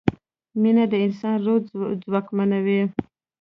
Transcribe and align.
مینه 0.61 0.85
د 0.91 0.93
انسان 1.05 1.35
روح 1.45 1.61
ځواکمنوي. 2.03 2.81